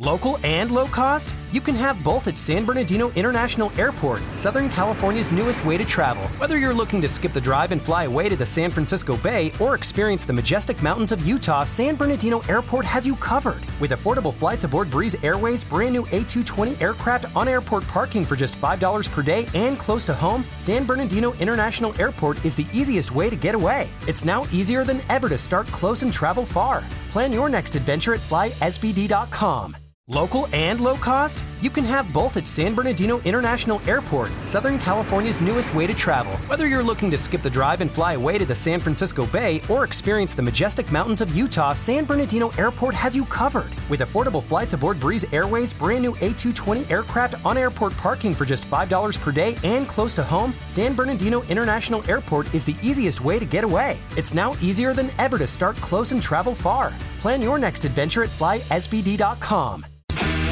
Local 0.00 0.38
and 0.44 0.70
low 0.70 0.86
cost? 0.86 1.34
You 1.50 1.60
can 1.60 1.74
have 1.74 2.04
both 2.04 2.28
at 2.28 2.38
San 2.38 2.64
Bernardino 2.64 3.10
International 3.16 3.72
Airport, 3.76 4.22
Southern 4.36 4.68
California's 4.68 5.32
newest 5.32 5.64
way 5.64 5.76
to 5.76 5.84
travel. 5.84 6.22
Whether 6.38 6.56
you're 6.56 6.72
looking 6.72 7.00
to 7.02 7.08
skip 7.08 7.32
the 7.32 7.40
drive 7.40 7.72
and 7.72 7.82
fly 7.82 8.04
away 8.04 8.28
to 8.28 8.36
the 8.36 8.46
San 8.46 8.70
Francisco 8.70 9.16
Bay 9.16 9.50
or 9.58 9.74
experience 9.74 10.24
the 10.24 10.32
majestic 10.32 10.84
mountains 10.84 11.10
of 11.10 11.26
Utah, 11.26 11.64
San 11.64 11.96
Bernardino 11.96 12.38
Airport 12.48 12.84
has 12.84 13.04
you 13.04 13.16
covered. 13.16 13.60
With 13.80 13.90
affordable 13.90 14.32
flights 14.32 14.62
aboard 14.62 14.88
Breeze 14.88 15.16
Airways' 15.24 15.64
brand 15.64 15.94
new 15.94 16.04
A220 16.04 16.80
aircraft 16.80 17.34
on 17.34 17.48
airport 17.48 17.84
parking 17.88 18.24
for 18.24 18.36
just 18.36 18.54
$5 18.54 19.10
per 19.10 19.22
day 19.22 19.48
and 19.52 19.80
close 19.80 20.04
to 20.04 20.14
home, 20.14 20.44
San 20.44 20.86
Bernardino 20.86 21.32
International 21.40 21.92
Airport 22.00 22.44
is 22.44 22.54
the 22.54 22.68
easiest 22.72 23.10
way 23.10 23.28
to 23.28 23.34
get 23.34 23.56
away. 23.56 23.88
It's 24.06 24.24
now 24.24 24.46
easier 24.52 24.84
than 24.84 25.02
ever 25.08 25.28
to 25.28 25.38
start 25.38 25.66
close 25.68 26.02
and 26.02 26.12
travel 26.12 26.44
far. 26.44 26.84
Plan 27.10 27.32
your 27.32 27.48
next 27.48 27.74
adventure 27.74 28.14
at 28.14 28.20
flysbd.com. 28.20 29.76
Local 30.10 30.46
and 30.54 30.80
low 30.80 30.94
cost? 30.94 31.44
You 31.60 31.68
can 31.68 31.84
have 31.84 32.10
both 32.14 32.38
at 32.38 32.48
San 32.48 32.74
Bernardino 32.74 33.20
International 33.26 33.78
Airport, 33.86 34.30
Southern 34.42 34.78
California's 34.78 35.42
newest 35.42 35.74
way 35.74 35.86
to 35.86 35.92
travel. 35.92 36.32
Whether 36.48 36.66
you're 36.66 36.82
looking 36.82 37.10
to 37.10 37.18
skip 37.18 37.42
the 37.42 37.50
drive 37.50 37.82
and 37.82 37.90
fly 37.90 38.14
away 38.14 38.38
to 38.38 38.46
the 38.46 38.54
San 38.54 38.80
Francisco 38.80 39.26
Bay 39.26 39.60
or 39.68 39.84
experience 39.84 40.32
the 40.32 40.40
majestic 40.40 40.90
mountains 40.90 41.20
of 41.20 41.36
Utah, 41.36 41.74
San 41.74 42.06
Bernardino 42.06 42.48
Airport 42.56 42.94
has 42.94 43.14
you 43.14 43.26
covered. 43.26 43.70
With 43.90 44.00
affordable 44.00 44.42
flights 44.42 44.72
aboard 44.72 44.98
Breeze 44.98 45.26
Airways' 45.30 45.74
brand 45.74 46.00
new 46.00 46.14
A220 46.14 46.90
aircraft 46.90 47.44
on 47.44 47.58
airport 47.58 47.94
parking 47.98 48.34
for 48.34 48.46
just 48.46 48.64
$5 48.64 49.20
per 49.20 49.30
day 49.30 49.58
and 49.62 49.86
close 49.86 50.14
to 50.14 50.22
home, 50.22 50.52
San 50.52 50.94
Bernardino 50.94 51.42
International 51.50 52.02
Airport 52.08 52.54
is 52.54 52.64
the 52.64 52.76
easiest 52.82 53.20
way 53.20 53.38
to 53.38 53.44
get 53.44 53.62
away. 53.62 53.98
It's 54.16 54.32
now 54.32 54.56
easier 54.62 54.94
than 54.94 55.10
ever 55.18 55.36
to 55.36 55.46
start 55.46 55.76
close 55.76 56.12
and 56.12 56.22
travel 56.22 56.54
far. 56.54 56.94
Plan 57.20 57.42
your 57.42 57.58
next 57.58 57.84
adventure 57.84 58.22
at 58.22 58.30
flysbd.com. 58.30 59.84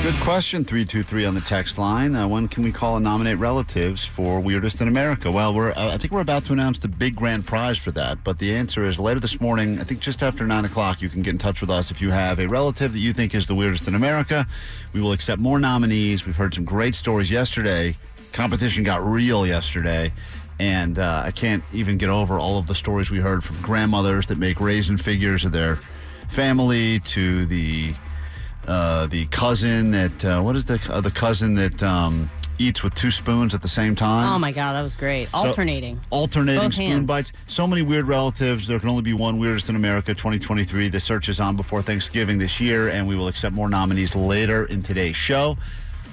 Good 0.03 0.15
question, 0.21 0.65
323 0.65 1.25
on 1.25 1.35
the 1.35 1.41
text 1.41 1.79
line. 1.79 2.15
Uh, 2.15 2.29
when 2.29 2.47
can 2.47 2.63
we 2.63 2.71
call 2.71 2.97
and 2.97 3.03
nominate 3.03 3.39
relatives 3.39 4.05
for 4.05 4.39
Weirdest 4.39 4.81
in 4.81 4.87
America? 4.87 5.33
Well, 5.33 5.53
we're 5.53 5.71
uh, 5.71 5.93
I 5.93 5.99
think 5.99 6.13
we're 6.13 6.21
about 6.21 6.45
to 6.45 6.53
announce 6.53 6.79
the 6.79 6.87
big 6.87 7.17
grand 7.17 7.45
prize 7.45 7.77
for 7.77 7.91
that, 7.93 8.23
but 8.23 8.39
the 8.39 8.55
answer 8.55 8.87
is 8.87 9.01
later 9.01 9.19
this 9.19 9.41
morning, 9.41 9.81
I 9.81 9.85
think 9.85 9.99
just 9.99 10.23
after 10.23 10.47
9 10.47 10.65
o'clock, 10.65 11.03
you 11.03 11.09
can 11.09 11.23
get 11.23 11.31
in 11.31 11.39
touch 11.39 11.61
with 11.61 11.71
us 11.71 11.91
if 11.91 12.01
you 12.01 12.11
have 12.11 12.39
a 12.39 12.47
relative 12.47 12.93
that 12.93 13.01
you 13.01 13.13
think 13.13 13.35
is 13.35 13.49
the 13.49 13.55
weirdest 13.57 13.89
in 13.89 13.97
America. 13.97 14.47
We 14.93 15.01
will 15.01 15.11
accept 15.11 15.41
more 15.41 15.59
nominees. 15.59 16.25
We've 16.25 16.37
heard 16.37 16.55
some 16.55 16.65
great 16.65 16.95
stories 16.95 17.29
yesterday. 17.29 17.97
Competition 18.33 18.85
got 18.85 19.05
real 19.05 19.45
yesterday. 19.45 20.13
And 20.61 21.01
uh, 21.01 21.23
I 21.25 21.33
can't 21.33 21.65
even 21.75 21.99
get 21.99 22.11
over 22.11 22.39
all 22.39 22.59
of 22.59 22.69
the 22.69 22.75
stories 22.75 23.11
we 23.11 23.19
heard 23.19 23.43
from 23.43 23.61
grandmothers 23.61 24.27
that 24.27 24.39
make 24.39 24.61
raisin 24.61 24.99
figures 24.99 25.45
of 25.45 25.53
their 25.53 25.77
family 26.29 27.01
to 27.01 27.45
the 27.47 27.93
uh, 28.67 29.07
the 29.07 29.27
cousin 29.27 29.91
that 29.93 30.25
uh, 30.25 30.41
what 30.43 30.57
is 30.57 30.65
the 30.65 30.81
uh, 30.91 31.01
the 31.01 31.11
cousin 31.11 31.55
that 31.57 31.83
um, 31.83 32.29
eats 32.59 32.83
with 32.83 32.95
two 32.95 33.11
spoons 33.11 33.55
at 33.55 33.63
the 33.63 33.69
same 33.69 33.95
time. 33.95 34.33
Oh 34.35 34.39
my 34.39 34.51
god, 34.53 34.73
that 34.73 34.83
was 34.83 34.95
great. 34.95 35.29
So- 35.31 35.39
Alternating. 35.39 36.01
alternating 36.11 36.63
Both 36.63 36.75
spoon 36.75 36.87
hands. 36.87 37.07
bites. 37.09 37.33
So 37.47 37.67
many 37.67 37.83
weird 37.83 38.07
relatives. 38.09 38.67
There 38.67 38.79
can 38.79 38.89
only 38.89 39.03
be 39.03 39.13
one 39.13 39.39
weirdest 39.39 39.69
in 39.69 39.77
America 39.77 40.15
2023. 40.15 40.89
The 40.89 41.01
search 41.01 41.29
is 41.29 41.39
on 41.41 41.57
before 41.57 41.83
Thanksgiving 41.83 42.39
this 42.39 42.61
year, 42.61 42.89
and 42.89 43.07
we 43.07 43.15
will 43.15 43.29
accept 43.29 43.55
more 43.55 43.69
nominees 43.69 44.17
later 44.17 44.65
in 44.67 44.83
today's 44.83 45.17
show. 45.17 45.57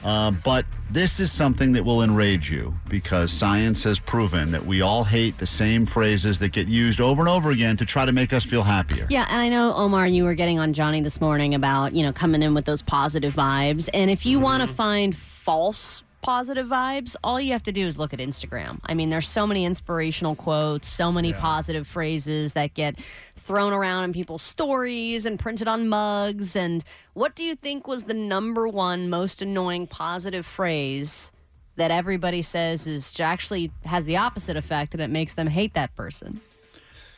Uh, 0.03 0.31
but 0.43 0.65
this 0.91 1.19
is 1.19 1.31
something 1.31 1.73
that 1.73 1.83
will 1.83 2.01
enrage 2.01 2.51
you 2.51 2.73
because 2.89 3.31
science 3.31 3.83
has 3.83 3.99
proven 3.99 4.51
that 4.51 4.65
we 4.65 4.81
all 4.81 5.03
hate 5.03 5.37
the 5.37 5.45
same 5.45 5.85
phrases 5.85 6.39
that 6.39 6.51
get 6.51 6.67
used 6.67 6.99
over 6.99 7.21
and 7.21 7.29
over 7.29 7.51
again 7.51 7.77
to 7.77 7.85
try 7.85 8.05
to 8.05 8.11
make 8.11 8.33
us 8.33 8.43
feel 8.43 8.63
happier. 8.63 9.07
Yeah, 9.09 9.25
and 9.29 9.41
I 9.41 9.49
know 9.49 9.73
Omar, 9.75 10.07
you 10.07 10.23
were 10.23 10.35
getting 10.35 10.59
on 10.59 10.73
Johnny 10.73 11.01
this 11.01 11.21
morning 11.21 11.55
about 11.55 11.95
you 11.95 12.03
know 12.03 12.13
coming 12.13 12.41
in 12.41 12.53
with 12.53 12.65
those 12.65 12.81
positive 12.81 13.33
vibes, 13.33 13.89
and 13.93 14.11
if 14.11 14.25
you 14.25 14.39
want 14.39 14.61
to 14.61 14.67
find 14.67 15.15
false 15.15 16.03
positive 16.23 16.67
vibes, 16.67 17.15
all 17.23 17.39
you 17.39 17.51
have 17.51 17.61
to 17.63 17.71
do 17.71 17.85
is 17.85 17.99
look 17.99 18.13
at 18.13 18.19
Instagram. 18.19 18.79
I 18.85 18.95
mean, 18.95 19.09
there's 19.09 19.27
so 19.27 19.45
many 19.45 19.65
inspirational 19.65 20.35
quotes, 20.35 20.87
so 20.87 21.11
many 21.11 21.33
positive 21.33 21.85
phrases 21.85 22.53
that 22.53 22.73
get 22.73 22.97
thrown 23.35 23.73
around 23.73 24.05
in 24.05 24.13
people's 24.13 24.41
stories 24.41 25.25
and 25.25 25.37
printed 25.37 25.67
on 25.67 25.89
mugs. 25.89 26.55
And 26.55 26.83
what 27.13 27.35
do 27.35 27.43
you 27.43 27.55
think 27.55 27.87
was 27.87 28.05
the 28.05 28.13
number 28.13 28.67
one 28.67 29.09
most 29.09 29.41
annoying 29.41 29.85
positive 29.85 30.45
phrase? 30.45 31.31
That 31.75 31.91
everybody 31.91 32.43
says 32.43 32.85
is 32.85 33.19
actually 33.19 33.71
has 33.83 34.05
the 34.05 34.17
opposite 34.17 34.55
effect 34.55 34.93
and 34.93 35.01
it 35.01 35.09
makes 35.09 35.33
them 35.33 35.47
hate 35.47 35.73
that 35.73 35.95
person. 35.95 36.39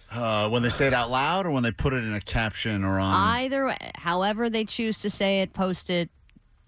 Uh, 0.09 0.47
when 0.49 0.63
they 0.63 0.69
say 0.69 0.87
it 0.87 0.93
out 0.93 1.11
loud 1.11 1.45
or 1.45 1.51
when 1.51 1.61
they 1.61 1.71
put 1.71 1.91
it 1.91 2.03
in 2.05 2.13
a 2.13 2.21
caption 2.21 2.85
or 2.85 2.97
on. 2.97 3.13
Either 3.13 3.65
way, 3.65 3.77
however 3.95 4.49
they 4.49 4.63
choose 4.63 4.97
to 4.99 5.09
say 5.09 5.41
it, 5.41 5.51
post 5.51 5.89
it, 5.89 6.09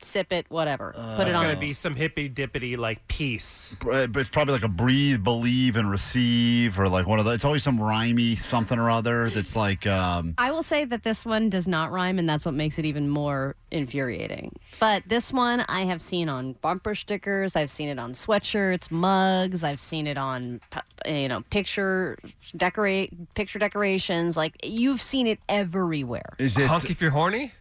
sip 0.03 0.31
it, 0.31 0.46
whatever. 0.50 0.94
Put 1.16 1.28
it 1.28 1.35
on. 1.35 1.44
It's 1.46 1.52
going 1.52 1.56
to 1.56 1.59
be 1.59 1.74
some 1.74 1.96
hippy 1.96 2.30
dippity 2.30 2.78
like 2.78 3.08
peace. 3.08 3.78
Uh, 3.85 4.08
it's 4.16 4.30
probably 4.30 4.53
like 4.53 4.63
a 4.63 4.69
breathe, 4.69 5.24
believe, 5.24 5.75
and 5.75 5.90
receive, 5.90 6.80
or 6.80 6.88
like 6.90 7.08
one 7.08 7.19
of 7.19 7.25
the. 7.25 7.31
It's 7.31 7.46
always 7.46 7.63
some 7.63 7.80
rhymey 7.80 8.38
something 8.40 8.78
or 8.78 8.90
other 8.90 9.30
that's 9.30 9.56
like, 9.56 9.86
um, 9.88 10.36
I 10.38 10.52
will 10.52 10.63
say 10.63 10.86
that 10.86 11.03
this 11.03 11.25
one 11.25 11.50
does 11.50 11.68
not 11.68 11.91
rhyme, 11.91 12.19
and 12.19 12.30
that's 12.30 12.46
what 12.46 12.53
makes 12.53 12.80
it 12.80 12.86
even 12.86 13.09
more 13.09 13.56
infuriating. 13.72 14.56
But 14.80 15.03
this 15.07 15.34
one 15.34 15.63
I 15.68 15.81
have 15.81 16.02
seen 16.02 16.30
on 16.30 16.53
bumper 16.53 16.96
stickers. 16.96 17.56
I've 17.56 17.69
seen 17.69 17.90
it 17.90 18.00
on 18.00 18.13
sweatshirts, 18.13 18.91
mugs. 18.91 19.63
I've 19.63 19.80
seen 19.80 20.07
it 20.07 20.18
on, 20.18 20.62
you 21.06 21.28
know, 21.28 21.41
picture 21.50 22.18
decorate 22.56 23.34
picture 23.34 23.59
decorations. 23.59 24.38
Like 24.38 24.56
you've 24.63 25.02
seen 25.02 25.28
it 25.28 25.40
everywhere. 25.50 26.36
is 26.38 26.57
it? 26.57 26.68
Hunk 26.68 26.90
if 26.90 27.02
you're 27.02 27.12
horny? 27.12 27.53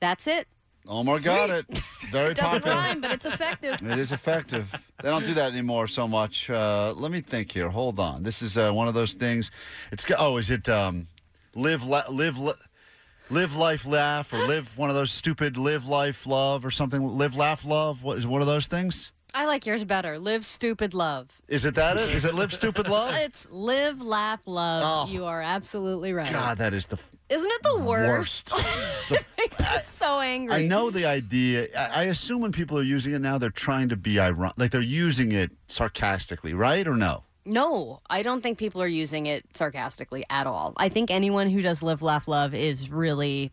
That's 0.00 0.26
it. 0.26 0.46
Omar 0.86 1.18
got 1.20 1.50
it. 1.50 1.66
Very 2.10 2.30
It 2.32 2.36
doesn't 2.36 2.62
popular. 2.62 2.76
rhyme, 2.76 3.00
but 3.00 3.10
it's 3.12 3.24
effective. 3.26 3.74
It 3.82 3.98
is 3.98 4.12
effective. 4.12 4.70
They 5.02 5.08
don't 5.08 5.24
do 5.24 5.32
that 5.34 5.52
anymore 5.52 5.86
so 5.88 6.06
much. 6.06 6.50
Uh, 6.50 6.92
let 6.96 7.10
me 7.10 7.20
think 7.22 7.50
here. 7.50 7.70
Hold 7.70 7.98
on. 7.98 8.22
This 8.22 8.42
is 8.42 8.58
uh, 8.58 8.70
one 8.72 8.86
of 8.86 8.94
those 8.94 9.14
things. 9.14 9.50
It's 9.92 10.04
oh, 10.18 10.36
is 10.36 10.50
it 10.50 10.68
um, 10.68 11.06
live 11.54 11.82
la- 11.84 12.04
live 12.10 12.36
li- 12.38 12.52
live 13.30 13.56
life 13.56 13.86
laugh 13.86 14.32
or 14.32 14.38
live 14.46 14.76
one 14.76 14.90
of 14.90 14.94
those 14.96 15.10
stupid 15.10 15.56
live 15.56 15.86
life 15.86 16.26
love 16.26 16.64
or 16.66 16.70
something? 16.70 17.02
Live 17.02 17.34
laugh 17.34 17.64
love. 17.64 18.02
What 18.02 18.18
is 18.18 18.26
one 18.26 18.42
of 18.42 18.46
those 18.46 18.66
things? 18.66 19.10
I 19.36 19.46
like 19.46 19.66
yours 19.66 19.84
better. 19.84 20.18
Live 20.18 20.46
stupid 20.46 20.94
love. 20.94 21.28
Is 21.48 21.64
it 21.64 21.74
that? 21.74 21.96
Is 21.98 22.24
it 22.24 22.34
live 22.34 22.52
stupid 22.52 22.88
love? 22.88 23.12
It's 23.18 23.48
live, 23.50 24.00
laugh, 24.00 24.40
love. 24.46 24.82
Oh. 25.08 25.12
You 25.12 25.24
are 25.24 25.42
absolutely 25.42 26.12
right. 26.12 26.30
God, 26.30 26.58
that 26.58 26.72
is 26.72 26.86
the 26.86 26.98
Isn't 27.28 27.50
it 27.50 27.62
the 27.64 27.80
worst? 27.80 28.52
worst. 28.52 28.64
The- 29.08 29.24
Makes 29.38 29.60
me 29.60 29.66
so 29.82 30.20
angry. 30.20 30.54
I 30.54 30.66
know 30.66 30.90
the 30.90 31.04
idea. 31.04 31.66
I, 31.76 32.02
I 32.02 32.04
assume 32.04 32.40
when 32.40 32.52
people 32.52 32.78
are 32.78 32.82
using 32.82 33.12
it 33.12 33.20
now, 33.20 33.36
they're 33.38 33.50
trying 33.50 33.88
to 33.90 33.96
be 33.96 34.18
ironic, 34.20 34.54
like 34.56 34.70
they're 34.70 34.80
using 34.80 35.32
it 35.32 35.50
sarcastically, 35.68 36.54
right? 36.54 36.86
Or 36.86 36.96
no? 36.96 37.24
No, 37.44 38.00
I 38.08 38.22
don't 38.22 38.40
think 38.40 38.56
people 38.56 38.80
are 38.82 38.88
using 38.88 39.26
it 39.26 39.44
sarcastically 39.52 40.24
at 40.30 40.46
all. 40.46 40.72
I 40.78 40.88
think 40.88 41.10
anyone 41.10 41.50
who 41.50 41.60
does 41.60 41.82
live, 41.82 42.00
laugh, 42.00 42.26
love 42.26 42.54
is 42.54 42.88
really 42.88 43.52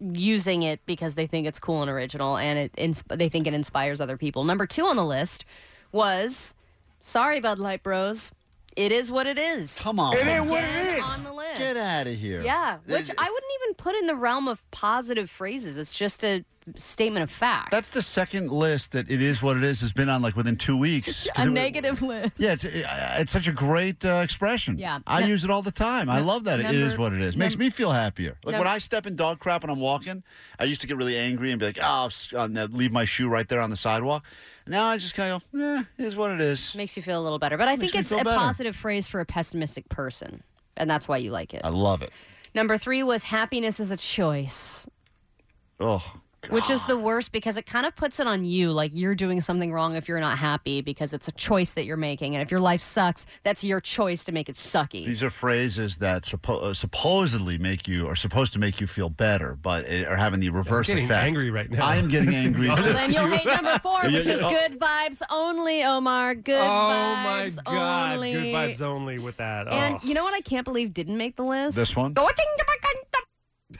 using 0.00 0.62
it 0.62 0.80
because 0.86 1.14
they 1.14 1.26
think 1.26 1.46
it's 1.46 1.58
cool 1.58 1.82
and 1.82 1.90
original, 1.90 2.36
and 2.36 2.58
it 2.58 2.72
insp- 2.74 3.16
they 3.16 3.28
think 3.28 3.46
it 3.46 3.54
inspires 3.54 4.00
other 4.00 4.16
people. 4.16 4.44
Number 4.44 4.66
two 4.66 4.86
on 4.86 4.96
the 4.96 5.04
list 5.04 5.44
was 5.92 6.54
sorry, 7.00 7.40
Bud 7.40 7.58
Light 7.58 7.82
Bros. 7.82 8.32
It 8.76 8.92
is 8.92 9.10
what 9.10 9.26
it 9.26 9.36
is. 9.36 9.80
Come 9.82 9.98
on, 9.98 10.14
It 10.16 10.26
ain't 10.26 10.46
what 10.46 10.62
it 10.62 10.98
is. 10.98 11.04
on 11.04 11.24
the 11.24 11.32
list. 11.32 11.58
get 11.58 11.76
out 11.76 12.06
of 12.06 12.14
here. 12.14 12.40
Yeah, 12.40 12.76
which 12.86 13.08
This- 13.08 13.10
I 13.18 13.24
wouldn't 13.28 13.52
even 13.62 13.74
put 13.74 13.94
in 13.96 14.06
the 14.06 14.14
realm 14.14 14.46
of 14.48 14.68
positive 14.70 15.28
phrases. 15.28 15.76
It's 15.76 15.92
just 15.92 16.24
a 16.24 16.44
statement 16.76 17.22
of 17.22 17.30
fact. 17.30 17.70
That's 17.70 17.90
the 17.90 18.02
second 18.02 18.50
list 18.50 18.92
that 18.92 19.10
it 19.10 19.22
is 19.22 19.42
what 19.42 19.56
it 19.56 19.64
is 19.64 19.80
has 19.80 19.92
been 19.92 20.08
on 20.08 20.22
like 20.22 20.36
within 20.36 20.56
two 20.56 20.76
weeks. 20.76 21.26
a 21.36 21.42
it- 21.42 21.50
negative 21.50 22.02
list. 22.02 22.32
Yeah, 22.36 22.52
it's, 22.52 22.64
it's 22.64 23.32
such 23.32 23.48
a 23.48 23.52
great 23.52 24.04
uh, 24.04 24.20
expression. 24.22 24.78
Yeah. 24.78 25.00
I 25.06 25.20
No- 25.22 25.26
use 25.26 25.44
it 25.44 25.50
all 25.50 25.62
the 25.62 25.72
time. 25.72 26.08
I 26.10 26.20
love 26.20 26.44
that. 26.44 26.60
it 26.60 26.66
is 26.74 26.96
what 26.98 27.12
it 27.12 27.20
is. 27.20 27.36
Makes 27.36 27.56
me 27.56 27.70
feel 27.70 27.90
happier. 27.90 28.36
Like 28.44 28.58
when 28.58 28.66
I 28.68 28.78
step 28.78 29.06
in 29.06 29.16
dog 29.16 29.38
crap 29.38 29.62
and 29.62 29.70
I'm 29.72 29.80
walking, 29.80 30.22
I 30.58 30.64
used 30.64 30.80
to 30.82 30.86
get 30.86 30.96
really 30.96 31.16
angry 31.16 31.50
and 31.50 31.58
be 31.58 31.66
like, 31.66 31.78
oh, 31.82 32.06
s- 32.06 32.32
uh, 32.36 32.46
no, 32.46 32.64
leave 32.66 32.92
my 32.92 33.04
shoe 33.04 33.28
right 33.28 33.48
there 33.48 33.60
on 33.60 33.70
the 33.70 33.76
sidewalk. 33.76 34.24
Now 34.66 34.84
I 34.86 34.98
just 34.98 35.14
kind 35.14 35.32
of 35.32 35.42
go, 35.52 35.58
eh, 35.64 35.82
it 35.98 36.04
is 36.04 36.14
what 36.16 36.30
it 36.30 36.40
is. 36.40 36.74
makes 36.76 36.96
you 36.96 37.02
feel 37.02 37.20
a 37.20 37.24
little 37.24 37.38
better. 37.40 37.56
But 37.56 37.66
I 37.68 37.76
Makes 37.76 37.92
think 37.92 38.02
it's 38.04 38.12
a 38.12 38.16
better. 38.16 38.30
positive 38.36 38.76
phrase 38.76 39.08
for 39.08 39.20
a 39.20 39.24
pessimistic 39.26 39.88
person, 39.88 40.40
and 40.76 40.88
that's 40.88 41.08
why 41.08 41.16
you 41.16 41.30
like 41.32 41.54
it. 41.54 41.62
I 41.64 41.70
love 41.70 42.02
it. 42.02 42.10
Number 42.54 42.76
three 42.78 43.02
was 43.02 43.24
happiness 43.24 43.80
is 43.80 43.90
a 43.90 43.96
choice, 43.96 44.86
Oh, 45.80 46.04
which 46.48 46.70
is 46.70 46.82
the 46.84 46.96
worst 46.96 47.32
because 47.32 47.56
it 47.56 47.66
kind 47.66 47.86
of 47.86 47.94
puts 47.94 48.18
it 48.18 48.26
on 48.26 48.44
you, 48.44 48.72
like 48.72 48.90
you're 48.94 49.14
doing 49.14 49.40
something 49.40 49.72
wrong 49.72 49.94
if 49.94 50.08
you're 50.08 50.20
not 50.20 50.38
happy 50.38 50.80
because 50.80 51.12
it's 51.12 51.28
a 51.28 51.32
choice 51.32 51.74
that 51.74 51.84
you're 51.84 51.96
making, 51.96 52.34
and 52.34 52.42
if 52.42 52.50
your 52.50 52.60
life 52.60 52.80
sucks, 52.80 53.26
that's 53.42 53.62
your 53.62 53.80
choice 53.80 54.24
to 54.24 54.32
make 54.32 54.48
it 54.48 54.56
sucky. 54.56 55.04
These 55.04 55.22
are 55.22 55.30
phrases 55.30 55.98
that 55.98 56.24
suppo- 56.24 56.62
uh, 56.62 56.74
supposedly 56.74 57.58
make 57.58 57.86
you, 57.86 58.06
are 58.06 58.16
supposed 58.16 58.52
to 58.54 58.58
make 58.58 58.80
you 58.80 58.86
feel 58.86 59.10
better, 59.10 59.58
but 59.60 59.84
it, 59.86 60.06
are 60.06 60.16
having 60.16 60.40
the 60.40 60.50
reverse 60.50 60.88
effect. 60.88 60.96
getting 60.96 61.04
effect. 61.04 61.26
angry 61.26 61.50
right 61.50 61.70
now. 61.70 61.86
I 61.86 61.96
am 61.96 62.08
getting 62.08 62.34
angry. 62.34 62.68
honest. 62.68 62.88
too. 62.88 62.94
then 62.94 63.12
you'll 63.12 63.28
hate 63.28 63.46
number 63.46 63.78
four, 63.80 64.00
which 64.04 64.26
is 64.26 64.40
good 64.40 64.78
vibes 64.80 65.20
only, 65.30 65.82
Omar. 65.84 66.34
Good 66.34 66.60
oh 66.60 66.64
my 66.66 67.50
God. 67.64 68.12
only. 68.14 68.32
Good 68.32 68.54
vibes 68.54 68.82
only 68.82 69.18
with 69.18 69.36
that. 69.36 69.68
And 69.68 69.96
oh. 69.96 70.00
you 70.02 70.14
know 70.14 70.24
what 70.24 70.34
I 70.34 70.40
can't 70.40 70.64
believe 70.64 70.94
didn't 70.94 71.16
make 71.16 71.36
the 71.36 71.44
list? 71.44 71.76
This 71.76 71.94
one? 71.94 72.12
Go 72.12 72.26
ting 72.26 72.46
to 72.58 72.64
my 72.66 72.74
cunt. 72.76 72.79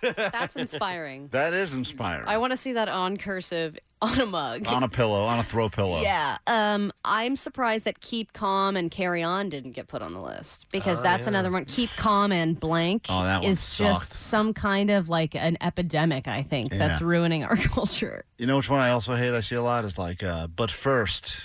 That's 0.03 0.57
inspiring. 0.57 1.29
That 1.33 1.53
is 1.55 1.75
inspiring. 1.75 2.25
I 2.27 2.39
want 2.39 2.53
to 2.53 2.57
see 2.57 2.73
that 2.73 2.89
on 2.89 3.17
cursive 3.17 3.79
on 4.03 4.19
a 4.19 4.25
mug. 4.25 4.67
on 4.67 4.83
a 4.83 4.89
pillow, 4.89 5.25
on 5.25 5.39
a 5.39 5.43
throw 5.43 5.69
pillow. 5.69 6.01
Yeah. 6.01 6.39
Um, 6.47 6.91
I'm 7.05 7.37
surprised 7.37 7.85
that 7.85 8.01
keep 8.01 8.33
calm 8.33 8.75
and 8.77 8.91
carry 8.91 9.23
on 9.23 9.51
didn't 9.51 9.73
get 9.73 9.89
put 9.89 10.01
on 10.01 10.15
the 10.15 10.21
list 10.23 10.69
because 10.73 11.03
that's 11.03 11.27
another 11.27 11.51
one. 11.51 11.67
Keep 11.67 11.91
calm 11.99 12.33
and 12.33 12.59
blank 12.59 13.05
Oh, 13.11 13.23
that 13.23 13.43
one 13.43 13.51
is 13.51 13.77
just 13.77 14.15
some 14.15 14.55
kind 14.55 14.89
of 14.91 15.11
like 15.11 15.35
an 15.35 15.59
epidemic, 15.61 16.29
I 16.29 16.43
think, 16.43 16.73
that's 16.73 17.01
Yeah. 17.01 17.07
ruining 17.07 17.45
our 17.45 17.57
culture. 17.77 18.25
You 18.39 18.47
know 18.47 18.57
which 18.57 18.71
one 18.71 18.81
I 18.81 18.89
also 18.91 19.15
hate? 19.17 19.35
I 19.35 19.41
see 19.43 19.57
a 19.57 19.63
lot 19.63 19.85
is 19.85 19.99
like, 19.99 20.23
uh, 20.23 20.47
but 20.47 20.71
first, 20.71 21.37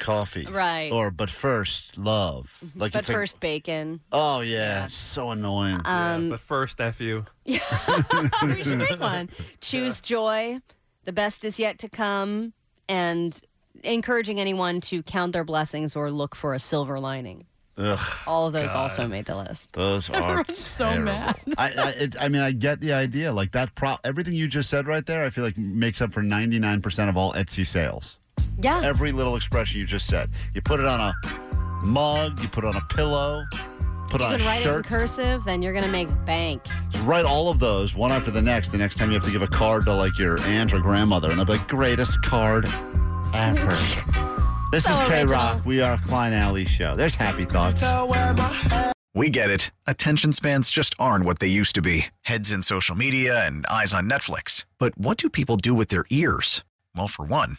coffee. 0.00 0.46
Right. 0.50 0.90
Or 0.90 1.10
but 1.10 1.30
first, 1.30 1.96
love. 1.96 2.56
Like 2.74 2.92
But 2.92 3.00
it's 3.00 3.08
like- 3.08 3.16
first, 3.16 3.38
bacon. 3.40 4.00
oh 4.10 4.40
yeah, 4.40 4.86
it's 4.86 4.96
so 4.96 5.30
annoying. 5.30 5.78
Um, 5.84 6.30
but 6.30 6.40
first, 6.40 6.80
F 6.80 7.00
you. 7.00 7.26
we 7.46 7.58
should 8.64 8.78
make 8.78 8.98
one. 9.00 9.28
Choose 9.60 10.00
joy. 10.00 10.58
The 11.04 11.12
best 11.12 11.44
is 11.44 11.58
yet 11.58 11.78
to 11.80 11.88
come. 11.88 12.52
And 12.88 13.38
encouraging 13.84 14.40
anyone 14.40 14.80
to 14.82 15.02
count 15.04 15.32
their 15.32 15.44
blessings 15.44 15.94
or 15.94 16.10
look 16.10 16.34
for 16.34 16.54
a 16.54 16.58
silver 16.58 16.98
lining. 16.98 17.46
Ugh, 17.78 17.98
All 18.26 18.46
of 18.46 18.52
those 18.52 18.74
also 18.74 19.06
made 19.06 19.24
the 19.24 19.36
list. 19.36 19.72
those 19.72 20.10
are 20.10 20.16
Everyone's 20.16 20.58
so 20.58 20.84
terrible. 20.86 21.04
mad. 21.04 21.36
I, 21.56 21.72
I, 21.78 21.88
it, 21.92 22.16
I 22.20 22.28
mean, 22.28 22.42
I 22.42 22.50
get 22.52 22.80
the 22.80 22.92
idea. 22.92 23.32
Like 23.32 23.52
that, 23.52 23.74
pro- 23.74 23.96
everything 24.04 24.34
you 24.34 24.48
just 24.48 24.68
said 24.68 24.86
right 24.86 25.06
there, 25.06 25.24
I 25.24 25.30
feel 25.30 25.44
like 25.44 25.56
makes 25.56 26.02
up 26.02 26.12
for 26.12 26.20
ninety 26.20 26.58
nine 26.58 26.82
percent 26.82 27.08
of 27.08 27.16
all 27.16 27.32
Etsy 27.32 27.66
sales. 27.66 28.18
Yeah. 28.62 28.82
Every 28.84 29.12
little 29.12 29.36
expression 29.36 29.80
you 29.80 29.86
just 29.86 30.06
said. 30.06 30.30
You 30.54 30.62
put 30.62 30.80
it 30.80 30.86
on 30.86 31.00
a 31.00 31.84
mug. 31.84 32.40
You 32.40 32.48
put 32.48 32.64
it 32.64 32.68
on 32.68 32.76
a 32.76 32.94
pillow. 32.94 33.44
Put 34.08 34.20
it 34.20 34.24
you 34.24 34.30
on 34.30 34.38
can 34.38 34.40
a 34.40 34.44
write 34.44 34.66
it 34.66 34.76
in 34.76 34.82
cursive, 34.82 35.44
then 35.44 35.62
you're 35.62 35.72
going 35.72 35.84
to 35.84 35.90
make 35.90 36.08
bank. 36.24 36.62
Write 37.04 37.24
all 37.24 37.48
of 37.48 37.60
those 37.60 37.94
one 37.94 38.10
after 38.10 38.30
the 38.32 38.42
next. 38.42 38.70
The 38.70 38.78
next 38.78 38.96
time 38.96 39.08
you 39.10 39.14
have 39.14 39.24
to 39.24 39.30
give 39.30 39.42
a 39.42 39.46
card 39.46 39.84
to 39.84 39.94
like 39.94 40.18
your 40.18 40.40
aunt 40.42 40.74
or 40.74 40.80
grandmother, 40.80 41.30
and 41.30 41.38
they'll 41.38 41.46
be 41.46 41.52
like, 41.52 41.68
"Greatest 41.68 42.20
card 42.22 42.66
ever." 43.32 43.68
this 44.72 44.84
So 44.84 44.92
is 44.92 45.08
K 45.08 45.24
Rock. 45.26 45.64
We 45.64 45.80
are 45.80 45.96
Klein 45.98 46.32
Alley 46.32 46.64
Show. 46.64 46.96
There's 46.96 47.14
happy 47.14 47.44
thoughts. 47.44 47.82
We 49.14 49.28
get 49.28 49.50
it. 49.50 49.70
Attention 49.86 50.32
spans 50.32 50.70
just 50.70 50.94
aren't 50.98 51.24
what 51.24 51.38
they 51.40 51.48
used 51.48 51.74
to 51.76 51.82
be 51.82 52.06
heads 52.22 52.52
in 52.52 52.62
social 52.62 52.96
media 52.96 53.44
and 53.46 53.64
eyes 53.66 53.92
on 53.94 54.08
Netflix. 54.08 54.66
But 54.78 54.96
what 54.98 55.16
do 55.18 55.28
people 55.28 55.56
do 55.56 55.72
with 55.74 55.88
their 55.88 56.04
ears? 56.10 56.64
Well, 56.96 57.08
for 57.08 57.24
one, 57.24 57.58